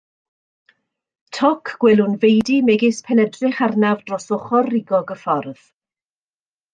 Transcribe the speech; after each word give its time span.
Toc 1.37 1.73
gwelwn 1.83 2.15
feudy 2.23 2.55
megis 2.69 3.01
pe'n 3.09 3.21
edrych 3.27 3.59
arnaf 3.69 4.01
dros 4.07 4.25
ochr 4.39 4.71
rugog 4.73 5.15
y 5.17 5.23
ffordd. 5.25 5.65